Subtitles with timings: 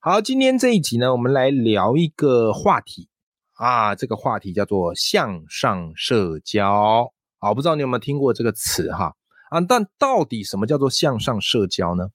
[0.00, 3.08] 好，今天这一集呢，我们来聊一个话题
[3.54, 7.12] 啊，这个话题叫做向上社交。
[7.40, 9.16] 好，不知道你有没有听过这个词哈？
[9.50, 12.06] 啊，但到底什么叫做向上社交呢？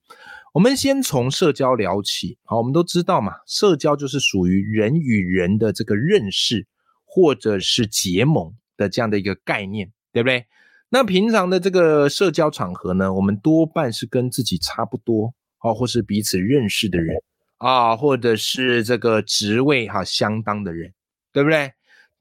[0.53, 2.37] 我们先从社交聊起。
[2.45, 6.65] 好，我们都知道嘛，社交就是属于人与人的这个认识
[7.03, 10.45] 或者是结盟的这样的一个概念，对不对？
[10.87, 17.21] 那平常的这个社交场合呢，我们多半是跟自己差不多，哦，或是彼此认识的人。
[17.63, 20.93] 啊，或者是这个职位哈相当的人，
[21.31, 21.71] 对不对？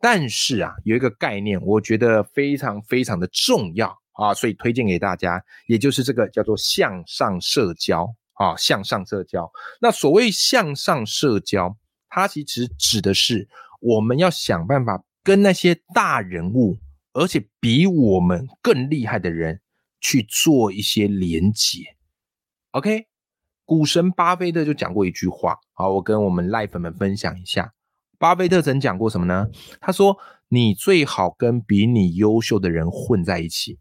[0.01, 9.51] 但是啊，有一个概念，我觉得非常非常的重要啊，所以推荐给大家，也就是这个叫做向上社交啊，向上社交。
[9.80, 11.77] 那所谓向上社交，
[12.09, 13.49] 它其实指的是
[13.80, 16.79] 我们要想办法跟那些大人物，
[17.15, 19.60] 而且比我们更厉害的人
[20.01, 21.96] 去做一些连接。
[22.71, 23.12] OK。
[23.73, 27.73] 股神巴菲特就讲过一句话，好，我跟我们赖粉们分享一下。
[28.18, 29.48] 巴菲特曾讲过什么呢？
[29.80, 33.78] 他说：“你最好跟比你优秀的人混在一起，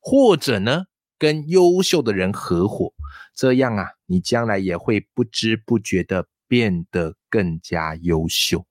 [0.00, 0.86] 或者呢，
[1.18, 2.94] 跟优秀的人合伙，
[3.34, 8.64] 这样啊，你将来也会不知不觉的变得更加优秀。”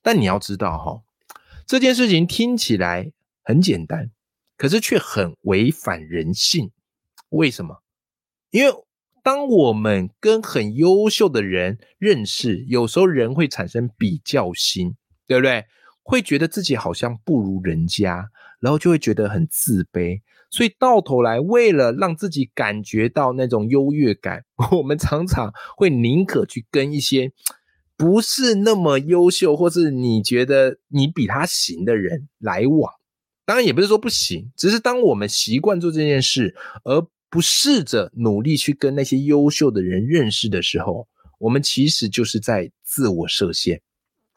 [0.00, 1.02] 但你要知道哈，
[1.66, 3.10] 这件事情听起来
[3.42, 4.12] 很简单，
[4.56, 6.70] 可是却很违反人性。
[7.30, 7.82] 为什么？
[8.50, 8.72] 因为。
[9.26, 14.94] 当我们跟很优秀的人认识，有时候人会产生比较心，
[15.26, 15.64] 对不对？
[16.04, 18.28] 会觉得自己好像不如人家，
[18.60, 20.20] 然后就会觉得很自卑。
[20.48, 27.32] 所以到头来，为了让自己感觉到那种优越感， 我们常常会宁可去跟一些
[27.96, 32.92] 不是那么优秀，或是你觉得你比他行的人来往。
[33.44, 37.04] 当然，也不是说不行，只是当我们习惯做这件事，而
[37.36, 41.06] 不试着努力去跟那些优秀的人认识的时候，
[41.38, 43.82] 我们其实就是在自我设限。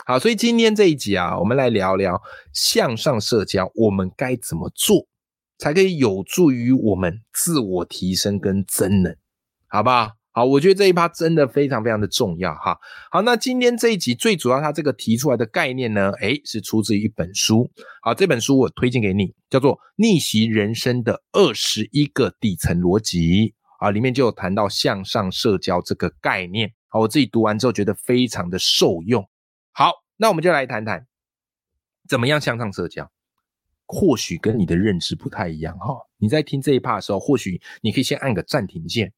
[0.06, 2.22] 好，所以今天这一集啊，我们来聊聊
[2.52, 5.08] 向上社交，我们该怎么做
[5.58, 9.16] 才可以有助于我们自我提升跟增能，
[9.68, 10.19] 好不好？
[10.40, 12.78] 好，我觉得这一趴真的非常非常的重要哈。
[13.12, 17.70] 好，那今天这一集最主要，它这个提出来的概念呢，诶，是出自于一本书。
[18.02, 23.20] 好，这本书我推荐给你，叫做《逆袭人生的二十一个底层逻辑》
[23.80, 26.72] 啊，里面就有谈到向上社交这个概念。
[26.88, 29.28] 好，我自己读完之后觉得非常的受用。
[29.74, 31.06] 好，那我们就来谈谈
[32.08, 33.12] 怎么样向上社交。
[33.88, 35.98] 或许跟你的认知不太一样哈。
[36.18, 39.12] 你在听这一趴的时候，或许你可以先按个暂停键。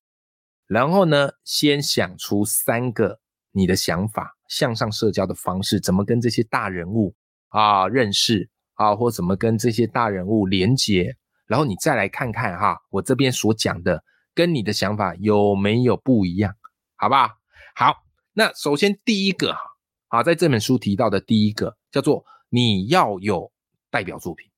[0.71, 3.19] 然后呢，先想出三个
[3.51, 7.13] 你的想法，向上社交的方式，怎么跟这些大人物
[7.49, 14.01] 啊认识啊，或怎么跟这些大人物连接，然后你再来看看哈，我这边所讲的
[14.33, 16.55] 跟你的想法有没有不一样，
[16.95, 17.27] 好不好？
[17.75, 17.93] 好，
[18.31, 19.59] 那首先第一个哈，
[20.07, 23.51] 啊，在这本书提到的第一个叫做你要有
[23.89, 24.49] 代表作品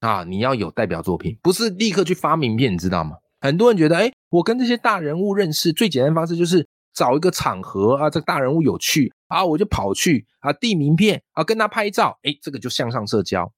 [0.00, 3.18] 啊，你要有代表作品，不是立刻去发名片，你知道吗？
[3.40, 13.52] 很多人觉得，哎，我跟这些大人物认识最简单方式就是找一个场合啊，这个大人物有趣啊，我就跑去啊递名片啊，跟他拍照，哎，这个就向上社交。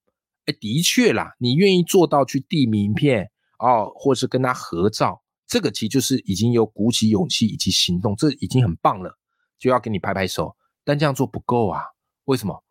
[0.46, 9.18] 哎，的确啦，你愿意做到去递名片哦，或是跟他合照，这个其实就是已经有鼓起勇气以及行动，这已经很棒了，
[9.58, 10.54] 就要给你拍拍手。
[10.84, 11.82] 但这样做不够啊，
[12.24, 12.64] 为什么？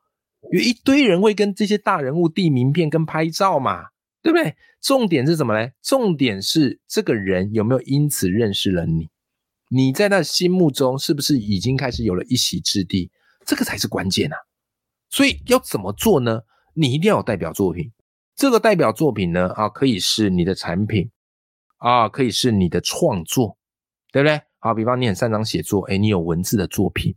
[0.51, 3.87] 有一堆人会跟这些大人物递名片跟拍照嘛。
[4.21, 4.55] 对不对？
[4.81, 5.73] 重点是什么嘞？
[5.81, 9.09] 重点是这个人有没有因此认识了你？
[9.69, 13.11] 你在他心目中是不是已经开始有了一席之地？
[13.45, 14.37] 这个才是关键啊！
[15.09, 16.41] 所以要怎么做呢？
[16.73, 17.91] 你一定要有代表作品。
[18.35, 21.11] 这个代表作品呢，啊，可以是你的产品，
[21.77, 23.57] 啊，可以是你的创作，
[24.11, 24.41] 对不对？
[24.59, 27.15] 好，比方你很擅长写作，哎，你有文字的作品，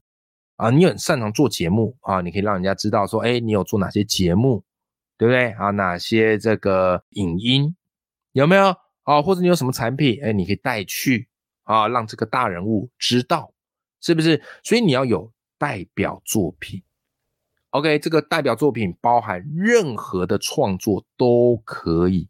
[0.56, 4.64] 啊，你很擅长做节目，啊，你可以让人家知道说，哎，你有做哪些节目。
[5.22, 5.70] 对不对啊？
[5.70, 7.76] 哪些这个影音
[8.32, 8.74] 有没有
[9.04, 9.22] 啊？
[9.22, 11.28] 或者你有什么产品，哎，你可以带去
[11.62, 13.52] 啊，让这个大人物知道，
[14.00, 14.42] 是不是？
[14.64, 16.82] 所以你要有代表作品。
[17.70, 22.28] OK，这个代表作品包含任何的创作都可以，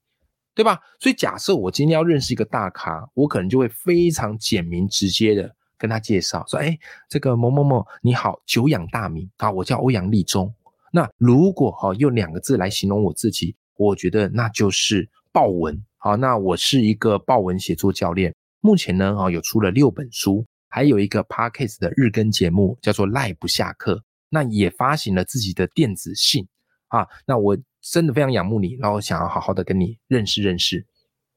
[0.55, 0.79] 对吧？
[1.01, 6.79] 所以假设我今天要认识一个大咖，我可能就会非常简明直接的跟他介绍说，哎，
[7.09, 10.55] 这个某某某你好，久仰大名啊，我叫欧阳立中。
[10.93, 15.77] 那如果哈用两个字来形容我自己，我觉得那就是豹文。
[15.97, 26.47] 好，那我是一个豹文写作教练，目前呢啊有出了六本书，还有一个 podcast 的日更节目叫做赖不下课，那也发行了自己的电子信
[26.89, 27.09] 啊。
[27.27, 30.87] 那我真的非常仰慕你，然后想要好好的跟你认识认识。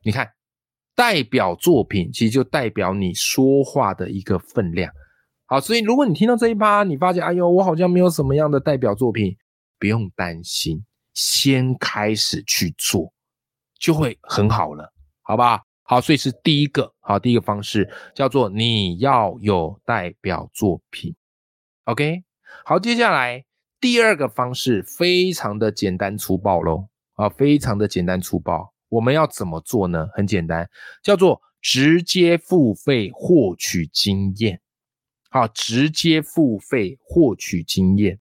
[0.03, 0.29] 你看。
[0.97, 4.89] 代表作品其实就代表你说话的一个分量。
[5.45, 9.35] 好，所以如果你听到这一趴，你发现哎呦，我好像没有什么样的代表作品，
[9.79, 10.83] 不用担心，
[11.13, 13.13] 先开始去做，
[13.79, 15.61] 就会很好了，好吧？
[15.83, 21.15] 好，所以是第一个，好，第一个方式叫做你要有代表作品。
[21.83, 22.23] OK，
[22.63, 23.45] 好，接下来
[23.79, 28.73] 第二个方式非常的简单粗暴喽，啊，非常的简单粗暴。
[28.89, 30.07] 我们要怎么做呢？
[30.13, 30.67] 很简单，
[31.03, 34.59] 叫做直接付费获取经验。
[35.29, 38.19] 好，直接付费获取经验。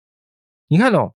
[0.69, 1.13] 你看哦，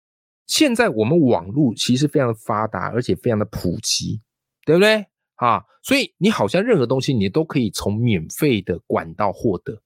[0.45, 4.21] 现在我们网络其实非常的发达，而且非常的普及，
[4.65, 5.05] 对不对？
[5.35, 9.81] 啊，所以你好像任何东西你都可以从免费的管道获得，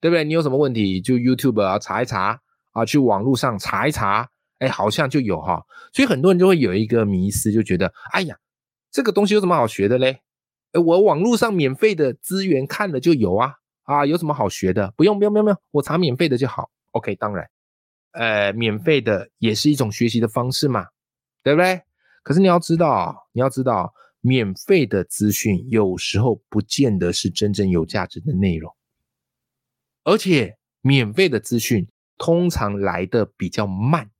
[0.00, 0.24] 对不对？
[0.24, 2.40] 你有什么问题就 YouTube 啊查一查
[2.72, 4.28] 啊，去网络上查一查，
[4.58, 5.62] 哎，好像就有哈。
[5.92, 8.36] 所以很多人就会有一个迷思，就觉得，哎呀。
[8.94, 10.20] 这个东西有什么好学的嘞？
[10.72, 14.92] 哎，我网络上免费的资源看了就有啊啊，有什么好学的？
[14.98, 16.68] 不用不用不用不用，我查免费的就好。
[16.90, 17.48] OK，当然，
[18.12, 20.86] 呃，免费的也是一种学习的方式嘛，
[21.42, 21.82] 对不对？
[22.22, 28.74] 可是你要知道，你要知道，免费的资讯有时候不见得是真正有价值的内容，
[30.04, 31.88] 而且免费的资讯
[32.18, 34.10] 通常来的比较慢，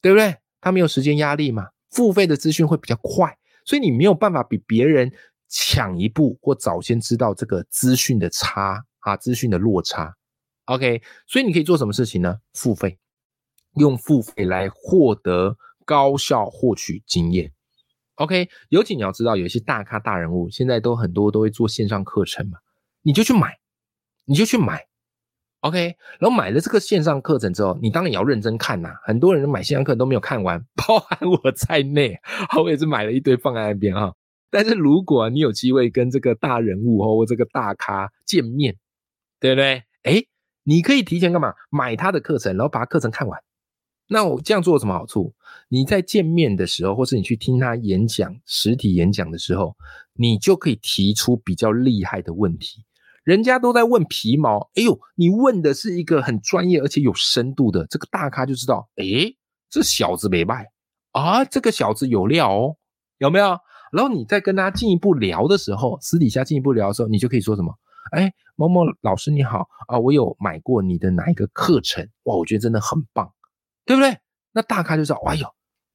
[0.00, 0.36] 对不对？
[0.60, 3.36] 他没有时间压力嘛，付费的资讯会比较快。
[3.66, 5.12] 所以你没有办法比别人
[5.48, 10.14] 抢一步或早先知道这个资讯的差啊，资讯的落差。
[10.66, 12.40] OK，所以你可以做什么事情呢？
[12.52, 12.98] 付费，
[13.74, 17.52] 用付费来获得高效获取经验。
[18.16, 22.58] OK，尤其你要知道，有一些大咖大人物现在都很多都会做线上课程嘛，
[23.02, 23.58] 你就去买，
[24.24, 24.86] 你就去买。
[25.60, 28.94] OK，然后买了这个线上课程之后，你当然也要认真看呐。
[29.02, 32.18] 很多人买线上课都没有看完，包含我在内，
[32.62, 34.14] 我也是买了一堆放在那边哈。
[34.50, 38.76] 但是如果你有机会跟这个大人物或这个大咖见面，
[39.40, 39.82] 对不对？
[40.02, 40.22] 哎，
[40.64, 41.54] 你可以提前干嘛？
[41.70, 43.40] 买他的课程，然后把他课程看完。
[44.08, 45.34] 那我这样做有什么好处？
[45.68, 49.76] 你在见面的时候，或是你去听他演讲、实体演讲的时候，
[50.14, 52.84] 你就可以提出比较厉害的问题。
[53.22, 59.04] 人家都在问皮毛，哎呦，你问的是一个很专业而且有深度的，这个大咖就知道，哎，
[59.70, 60.66] 这小子没卖
[61.12, 62.76] 啊，这个小子有料哦，
[63.16, 63.58] 有没有？
[63.92, 67.72] 然后你再跟他进一步聊的时候，私底下进一步聊的时候，你就可以说什么？
[68.12, 72.08] 哎，某某老师你好啊，我有买过你的哪一个课程？
[72.24, 73.32] 哇，我觉得真的很棒，
[73.84, 74.18] 对不对？
[74.52, 75.46] 那大咖就知道，哎呦，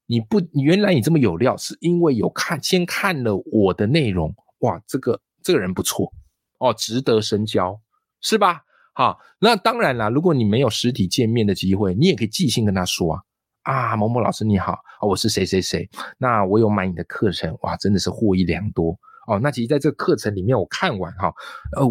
[0.06, 6.12] 你不，原来你这么有料，是因为有看先看了我的内容，哇，这个这个人不错。
[6.58, 7.80] 哦，值得深交，
[8.20, 8.64] 是吧？
[8.94, 10.10] 好，那当然啦。
[10.10, 13.22] 如果你没有实体见面的机会，你也可以寄信跟他说啊。
[13.62, 15.90] 啊，某某老师你好，我是谁谁谁。
[16.18, 19.00] 那我有买你的课程，哇，真的是获益良多
[19.30, 19.40] 哦。
[19.42, 21.34] 那其实在这个课程里面，我看完哈，
[21.78, 21.86] 呃，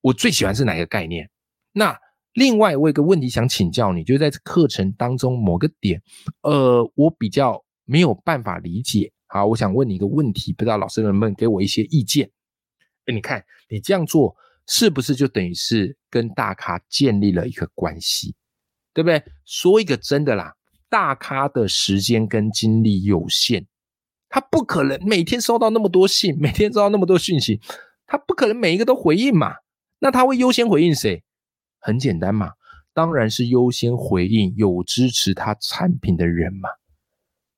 [0.00, 1.28] 我最喜欢是哪一个概念？
[1.72, 1.98] 那
[2.34, 6.02] 另外我有个问题想请教你，就是在这课程当中某个点，
[6.42, 9.12] 呃，我比较没有办法理解。
[9.26, 12.30] 好，我想问你一个问题，不知道老师能不能给我一些意见？
[13.06, 14.34] 哎，你看，你这样做
[14.66, 18.34] 是不是就等于是跟大咖建立了一个关系，
[18.92, 19.22] 对不对？
[19.44, 20.54] 说一个真的啦，
[20.88, 23.66] 大咖的时间跟精力有限，
[24.34, 27.60] 他不可能每天收到那么多信，每天收到那么多讯息，
[28.04, 29.54] 他不可能每一个都回应嘛。
[30.00, 31.22] 那他会优先回应谁？
[31.78, 32.50] 很简单嘛，
[32.92, 36.68] 当然是优先回应有支持他产品的人嘛，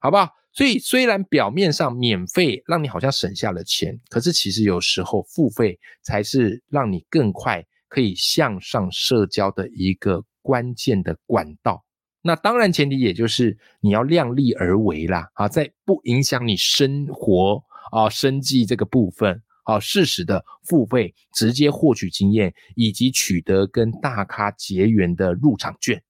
[0.00, 0.28] 好不好？
[0.52, 11.86] 所以，虽然表面上免费让你好像省下了钱，可是其实有时候付费才是让你更快可以向上社交的一个关键的管道。
[12.26, 26.02] 那当然前提也就是你要量力而为啦，啊，在不影响你生活啊生计这个部分，啊，适时的付费，直接获取经验，以及取得跟大咖结缘的入场券。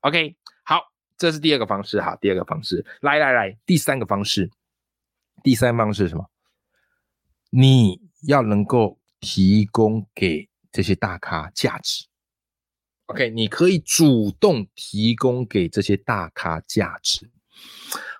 [0.00, 0.80] OK 好。
[1.16, 4.50] 这是第二个方式哈，第二个方式，来来来，第三个方式，
[5.44, 6.28] 第三方式是什么？
[7.50, 12.04] 你要能够提供给这些大咖价值
[13.06, 13.30] ，OK？
[13.30, 17.30] 你可以主动提供给这些大咖价值。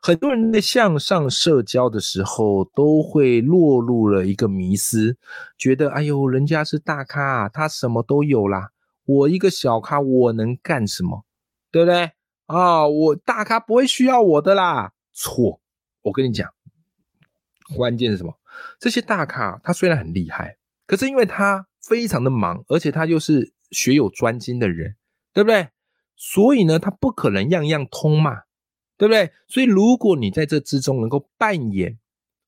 [0.00, 5.16] 很多人在向上社交的时候，都会落入了一个迷思，
[5.58, 8.70] 觉得哎呦，人家是大咖，啊他什么都有啦，
[9.04, 11.24] 我一个小咖，我能干什么？
[11.70, 12.12] 对不对？
[12.46, 14.92] 啊，我大咖不会需要我的啦。
[15.12, 15.60] 错，
[16.02, 16.48] 我跟你讲，
[17.74, 18.38] 关键是什么？
[18.78, 24.96] 这些大咖他虽然很厉害，可是因为他非常的忙，而且他又是学有专精的人，
[25.34, 25.68] 对不对？
[26.16, 28.44] 所以呢，他不可能样样通嘛，
[28.96, 29.32] 对不对？
[29.48, 31.98] 所以如果你在这之中能够扮演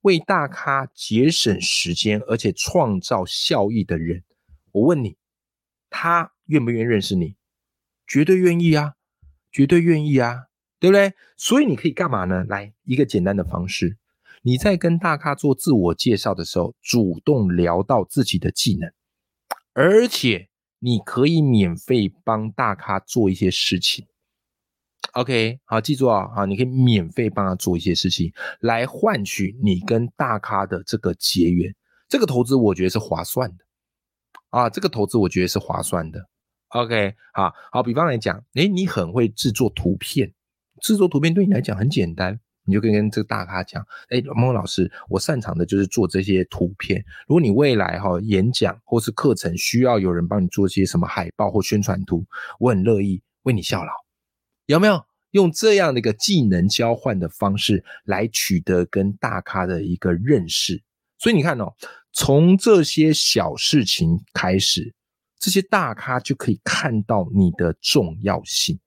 [0.02, 4.22] 为大咖节省时间，而且创造效益的人，
[4.70, 5.16] 我问你，
[5.90, 7.34] 他愿不愿意认识你？
[8.06, 8.94] 绝对愿意啊，
[9.50, 10.46] 绝对愿意啊，
[10.78, 11.12] 对不对？
[11.36, 12.44] 所以你可以干嘛呢？
[12.44, 13.98] 来一个简单的方式，
[14.42, 18.92] 你在跟大咖做自我介绍的时候，主动聊到自己的技能，
[19.72, 20.48] 而且。
[20.86, 24.06] 你可以免费帮大咖做一些事情
[25.14, 31.74] ，OK，好，记住啊，好，你可以免费帮他做一些事情，来换取你跟大咖的这个结缘。
[32.08, 33.64] 这个投资我觉得是划算的
[34.50, 36.28] 啊，这个投资我觉得是划算的。
[36.68, 40.32] OK，好好，比方来讲，诶，你很会制作图片，
[40.80, 42.38] 制作图片对你来讲很简单。
[42.66, 47.02] 你就可以跟这个大咖讲，哎，孟老师，我擅长的就是做这些图片。
[47.26, 52.26] 如果你未来哈演讲或是课程需要有人帮你做些什么海报或宣传图，
[52.58, 53.92] 我很乐意为你效劳。
[54.66, 60.82] 有没有用这样的一个技能交换的方式来取得跟大咖的一个认识？
[61.18, 61.72] 所以你看哦，
[62.12, 64.92] 从这些小事情开始，
[65.38, 68.78] 这些大咖就可以看到你的重要性，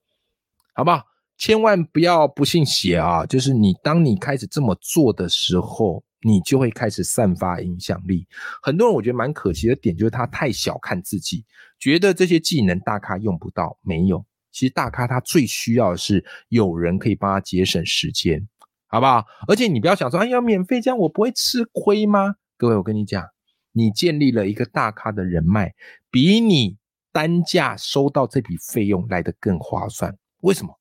[0.74, 1.05] 好不好？
[1.39, 3.25] 千万不要不信邪啊！
[3.25, 8.27] 就是你，当你开始这么做的时候，你就会开始散发影响力。
[8.62, 11.46] 很多人我觉得蛮可惜的点，就是他太小看自己，
[11.79, 13.79] 觉得这些技能大咖用不到。
[13.81, 18.46] 没有，其实大咖他最需要的是有人可以帮他节省时间，
[18.88, 19.25] 好不好？
[19.48, 22.36] 而且你不要想说，哎呀，免费这样我不会吃亏吗？
[22.58, 23.25] 各位，我跟你讲，
[23.72, 25.74] 你建立了一个大咖的人脉，
[26.12, 26.75] 比你
[27.13, 30.13] 单价收到这笔费用来得更划算。
[30.41, 30.77] 为什么？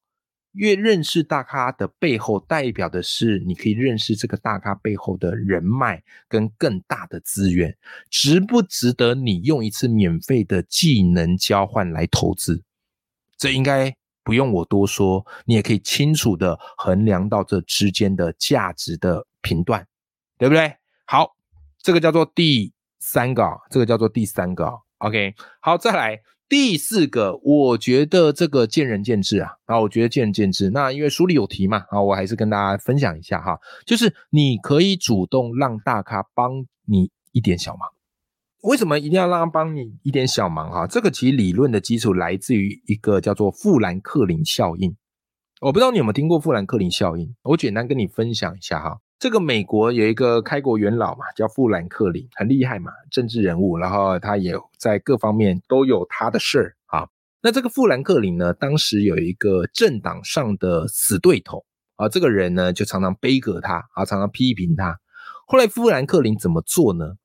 [0.52, 7.76] 越认识大咖的背后，代表的是你可以认识这个大咖背后的人脉跟更大的资源，
[8.10, 12.62] 值不值得你用一次免费的技能交换来投资？
[13.36, 19.86] 这应该不用我多说，你也可以清楚的衡量到这之间的价值的评断，
[20.38, 20.76] 对不对？
[21.06, 21.36] 好，
[21.78, 26.20] 这个叫做第三个，这个叫做第三个，OK，好，再来。
[26.48, 30.70] 第四个，我觉得这个见仁见智啊，啊，我觉得见仁见智。
[30.70, 37.86] 那因为书里有提嘛，啊，我还是跟大家分享一下哈，就是你可以主动让大咖帮你一点小忙。
[38.62, 40.86] 为什么一定要让他帮你一点小忙哈？
[40.86, 44.96] 这个其实理论的基础来自于一个叫做富兰克林效应。
[45.60, 48.98] 我不知道你有没有听过富兰克林效应，我简单跟你分享一下哈。
[49.18, 57.08] 这个美国有一个开国元老嘛，叫富兰克林，很厉害嘛，政治人物，然后他也在各方面都有他的事儿啊。
[57.42, 61.64] 那这个富兰克林呢，当时有一个政党上的死对头
[61.96, 64.96] 啊，这个人呢就常常背革他啊，常常批评他。
[65.48, 67.16] 后来富兰克林怎么做呢？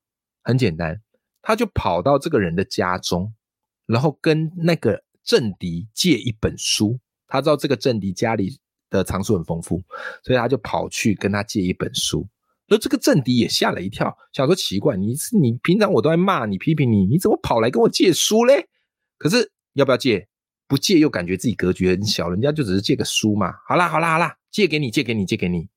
[0.42, 1.00] 很简单，
[1.42, 3.32] 他就跑到这个人的家中，
[3.86, 6.98] 然后跟那个政敌借一本书，
[7.28, 8.58] 他知道这个政敌家里。
[8.98, 9.82] 的藏书很丰富，
[10.22, 12.26] 所以他就跑去跟他借一本书。
[12.66, 18.66] 那这个政敌也吓了一跳，想说奇怪，你是你平常我都在骂你、批评你，你怎么跑来跟我借书嘞？
[19.18, 20.28] 可是要不要借？
[20.66, 23.52] 不借又感觉自己格局很小，人家就只是借个书嘛。
[23.68, 25.68] 好啦好啦好啦，借给你，借给你，借给你。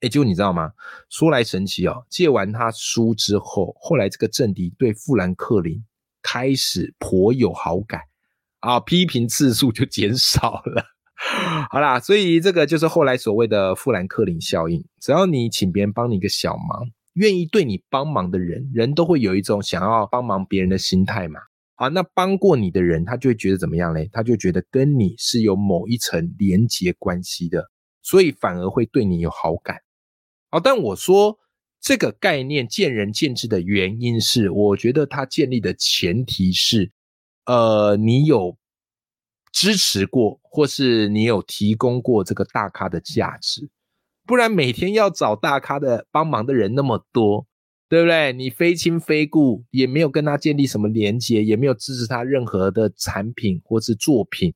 [0.00, 0.72] 哎，结果你知道吗？
[1.08, 5.80] 说来神奇哦，借完他书之后，后来这个政敌对富兰克林
[6.22, 8.00] 开始颇有好感
[8.58, 10.84] 啊，批评次数就减少了。
[11.70, 14.84] 好啦，所以这个就是后来所谓的富兰克林效应。
[15.00, 21.40] 只要你请别人帮你一个小忙，愿意对你帮忙的人，人都会有一种想要帮忙别人的心态嘛。
[21.76, 24.10] 好，那帮过你的人，他就会觉得怎么样嘞？
[24.12, 27.70] 他就觉得跟你是有某一层连结关系的，
[28.02, 29.76] 所以反而会对你有好感。
[30.50, 31.38] 好，但我说
[31.80, 36.90] 这个概念见仁见智的原因是，我觉得它建立的前提是，
[37.46, 38.58] 呃，你有。
[39.52, 43.68] 支持过，或是你有提供过这个大咖的价值，
[44.26, 47.46] 不然每天要找大咖的帮忙的人那么多，
[47.86, 48.32] 对不对？
[48.32, 54.54] 你非亲非故，也没有跟他建立什么连接，也没有支持他任何的产品或是作品，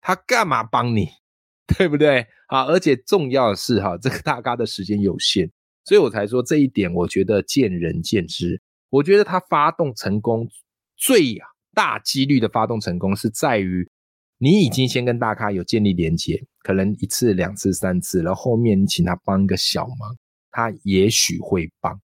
[0.00, 1.08] 他干嘛帮你？
[1.76, 2.26] 对不对？
[2.46, 5.50] 啊，而且重要的是哈，这个大咖的时间有限，
[5.84, 8.62] 所以我才说这一点，我觉得见仁见智。
[8.88, 10.48] 我觉得他发动成功
[10.96, 11.36] 最
[11.74, 13.90] 大几率的发动成功是在于。
[14.40, 20.16] 你已经先跟大咖有建立连接，可能一次、两次、三次，然后后面你请他帮一个小忙，
[20.52, 22.00] 他也许会帮，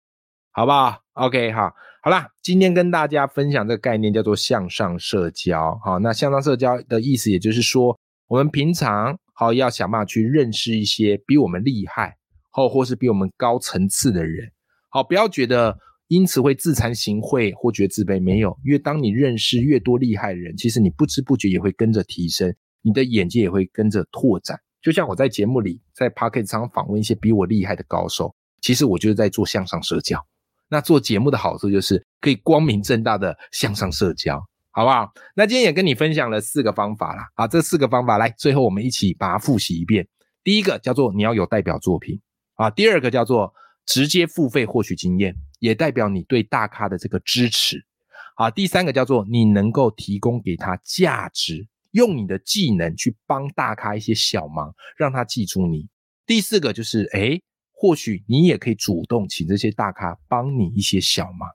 [0.51, 5.77] 好不好？OK 哈，好啦，今天跟大家分享这个概念叫做向上社交。
[5.83, 12.15] 好，那向上社交的意思，也就是说，我们平常好要想办法去认识一些比我们厉害，
[12.50, 14.50] 或或是比我们高层次的人。
[14.89, 15.77] 好，不要觉得。
[16.12, 24.60] 因此会自惭形秽或觉得自卑，没有，因为当你认识越多厉害的人，其实你不知不觉也会跟着提升，你的眼界也会跟着拓展。
[24.82, 30.20] 就像我在节目里，在 p o c k e t 上访问一些比我厉害的高手，其实我就是在做向上社交。
[30.68, 34.38] 那做节目的好处就是可以光明正大的向上社交，
[34.72, 35.10] 好不好？
[35.34, 40.06] 那今天也跟你分享了四个方法啦，啊，这四个方法来，最后我们一起把它复习一遍。
[40.44, 42.20] 第一个叫做你要有代表作品
[42.56, 43.53] 啊，第二个叫做。
[43.88, 47.86] 直接付费获取经验，也代表你对大咖的这个支持。
[48.36, 55.88] 好，第三个叫做你能够提供给他价值，用你的技能去帮大咖一些小忙，让他记住你。
[56.25, 57.39] 第四个就是，哎，
[57.72, 61.48] 或许你也可以主动请这些大咖帮你一些小忙。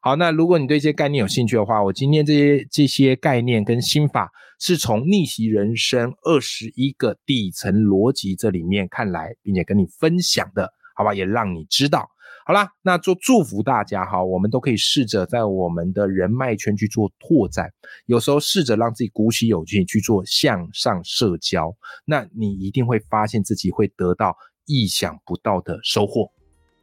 [0.00, 4.28] 好，那如果你对这些概念有兴趣的话，我今天这些这些概念跟心法
[4.58, 10.72] 是从逆袭人生二十一个底层逻辑这里面看来，并且跟你分享的。
[10.96, 12.08] 好吧，也让你知道。
[12.44, 17.70] 好啦，那就祝福大家哈，我们都可以试着在我们的人脉圈去做拓展，
[18.06, 26.30] 有时候试着让自己鼓起勇气去做向上社交，那你一定会发现自己会得到意想不到的收获。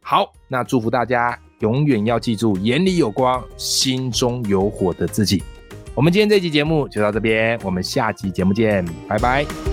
[0.02, 5.42] 好，那祝福大家永远要记住，眼里有光，心中有火的自己。
[5.94, 9.69] 我们今天这期节目就到这边，我们下期节目见，拜拜。